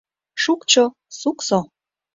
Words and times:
Шукчо— 0.43 0.83
суксо. 1.19 1.59